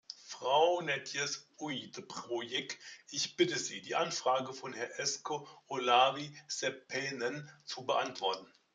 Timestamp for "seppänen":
6.47-7.47